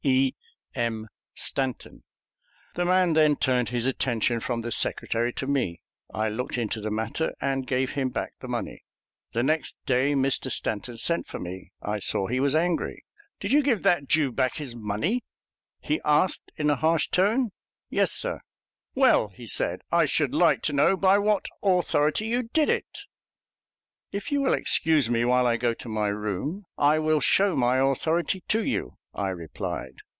E. 0.03 0.33
M. 0.73 1.07
STANTON. 1.35 2.01
The 2.73 2.85
man 2.85 3.13
then 3.13 3.35
turned 3.35 3.69
his 3.69 3.85
attention 3.85 4.39
from 4.39 4.61
the 4.61 4.71
Secretary 4.71 5.31
to 5.33 5.45
me. 5.45 5.79
I 6.11 6.27
looked 6.27 6.57
into 6.57 6.81
the 6.81 6.89
matter, 6.89 7.35
and 7.39 7.67
gave 7.67 7.91
him 7.91 8.09
back 8.09 8.33
the 8.39 8.47
money. 8.47 8.83
The 9.33 9.43
next 9.43 9.77
day 9.85 10.13
Mr. 10.15 10.49
Stanton 10.51 10.97
sent 10.97 11.27
for 11.27 11.37
me. 11.37 11.71
I 11.83 11.99
saw 11.99 12.25
he 12.25 12.39
was 12.39 12.55
angry. 12.55 13.05
"Did 13.39 13.51
you 13.53 13.61
give 13.61 13.83
that 13.83 14.07
Jew 14.07 14.31
back 14.31 14.55
his 14.55 14.75
money?" 14.75 15.23
he 15.79 16.01
asked 16.03 16.51
in 16.57 16.71
a 16.71 16.75
harsh 16.77 17.07
tone. 17.09 17.51
"Yes, 17.91 18.11
sir." 18.11 18.41
"Well," 18.95 19.27
he 19.27 19.45
said, 19.45 19.81
"I 19.91 20.05
should 20.05 20.33
like 20.33 20.63
to 20.63 20.73
know 20.73 20.97
by 20.97 21.19
what 21.19 21.45
authority 21.61 22.25
you 22.25 22.49
did 22.51 22.69
it." 22.69 23.01
"If 24.11 24.31
you 24.31 24.41
will 24.41 24.55
excuse 24.55 25.11
me 25.11 25.25
while 25.25 25.45
I 25.45 25.57
go 25.57 25.75
to 25.75 25.87
my 25.87 26.07
room, 26.07 26.65
I 26.75 26.97
will 26.97 27.19
show 27.21 27.55
my 27.55 27.77
authority 27.77 28.41
to 28.47 28.65
you," 28.65 28.97
I 29.13 29.27
replied. 29.27 29.95